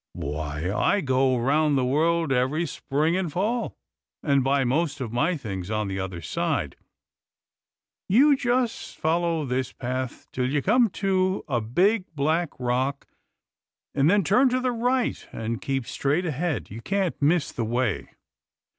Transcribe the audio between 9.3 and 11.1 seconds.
this path till you come